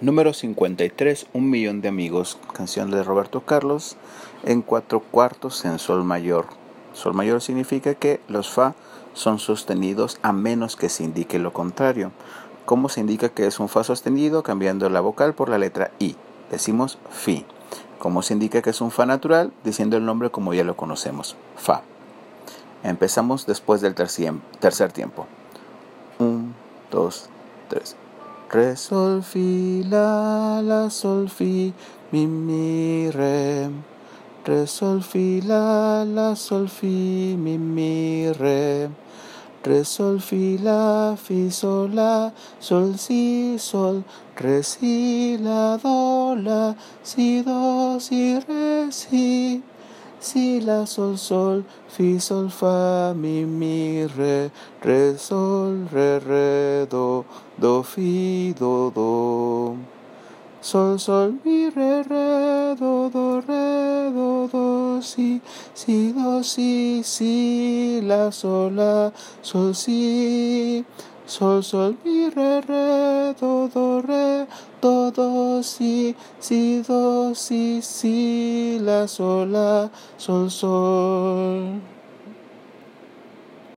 Número 0.00 0.32
53, 0.32 1.26
Un 1.34 1.50
millón 1.50 1.82
de 1.82 1.88
amigos, 1.88 2.38
canción 2.54 2.90
de 2.90 3.02
Roberto 3.02 3.42
Carlos, 3.42 3.98
en 4.44 4.62
cuatro 4.62 5.00
cuartos 5.00 5.66
en 5.66 5.78
sol 5.78 6.04
mayor. 6.04 6.46
Sol 6.94 7.12
mayor 7.12 7.42
significa 7.42 7.94
que 7.94 8.18
los 8.26 8.48
fa 8.48 8.74
son 9.12 9.38
sostenidos 9.38 10.18
a 10.22 10.32
menos 10.32 10.76
que 10.76 10.88
se 10.88 11.04
indique 11.04 11.38
lo 11.38 11.52
contrario. 11.52 12.12
¿Cómo 12.64 12.88
se 12.88 13.00
indica 13.00 13.28
que 13.28 13.46
es 13.46 13.60
un 13.60 13.68
fa 13.68 13.84
sostenido? 13.84 14.42
Cambiando 14.42 14.88
la 14.88 15.02
vocal 15.02 15.34
por 15.34 15.50
la 15.50 15.58
letra 15.58 15.90
i. 15.98 16.16
Decimos 16.50 16.96
fi. 17.10 17.44
¿Cómo 17.98 18.22
se 18.22 18.32
indica 18.32 18.62
que 18.62 18.70
es 18.70 18.80
un 18.80 18.90
fa 18.90 19.04
natural? 19.04 19.52
Diciendo 19.64 19.98
el 19.98 20.06
nombre 20.06 20.30
como 20.30 20.54
ya 20.54 20.64
lo 20.64 20.78
conocemos, 20.78 21.36
fa. 21.56 21.82
Empezamos 22.82 23.44
después 23.44 23.82
del 23.82 23.94
tercer 23.94 24.92
tiempo. 24.92 25.26
Un, 26.18 26.54
dos, 26.90 27.28
tres. 27.68 27.96
Re, 28.52 28.74
sol, 28.74 29.22
fi, 29.22 29.84
la, 29.88 30.60
la, 30.60 30.88
sol, 30.90 31.28
fi, 31.28 31.72
mi, 32.10 32.26
mi, 32.26 33.08
re. 33.08 33.70
Re, 34.44 34.66
sol, 34.66 35.02
fi, 35.02 35.40
la, 35.40 36.02
la, 36.02 36.34
sol, 36.34 36.66
fi, 36.66 37.36
mi, 37.38 37.56
mi, 37.58 38.28
re. 38.32 38.90
Re, 39.62 39.84
sol, 39.84 40.18
fi, 40.18 40.58
la, 40.58 41.14
fi, 41.14 41.48
sol, 41.48 41.94
la, 41.94 42.32
sol, 42.58 42.98
si, 42.98 43.56
sol. 43.56 44.02
Re, 44.34 44.64
si, 44.64 45.38
la, 45.38 45.76
do, 45.76 46.34
la, 46.34 46.74
si, 47.04 47.42
do, 47.42 48.00
si, 48.00 48.36
re, 48.48 48.90
si 48.90 49.62
si, 50.20 50.60
la, 50.60 50.84
sol, 50.84 51.16
sol, 51.16 51.64
fi, 51.88 52.18
sol, 52.18 52.50
fa, 52.50 53.14
mi, 53.16 53.44
mi, 53.44 54.04
re, 54.04 54.50
re, 54.84 55.16
sol, 55.16 55.88
re, 55.90 56.18
re, 56.18 56.86
do, 56.90 57.24
do, 57.58 57.82
fi, 57.82 58.52
do, 58.52 58.90
do. 58.94 59.78
Sol, 60.60 60.98
sol, 60.98 61.32
mi, 61.42 61.70
re, 61.70 62.02
re, 62.02 62.76
do, 62.78 63.08
do, 63.08 63.40
re, 63.48 64.10
do, 64.12 64.48
do, 64.52 65.00
si, 65.02 65.40
si, 65.74 66.12
do, 66.12 66.42
si, 66.42 67.02
si, 67.02 68.00
la, 68.02 68.30
sol, 68.30 68.70
la, 68.72 69.10
sol, 69.40 69.72
si. 69.72 70.84
Sol, 71.24 71.62
sol, 71.62 71.96
mi, 72.04 72.28
re, 72.28 72.60
re, 72.60 73.34
do, 73.40 73.70
do, 73.72 73.79
si, 75.62 76.16
si, 76.38 76.82
do, 76.82 77.34
si, 77.34 77.80
si, 77.82 78.78
la, 78.80 79.06
sol, 79.06 79.52
la, 79.52 79.90
sol, 80.16 80.50
sol. 80.50 81.99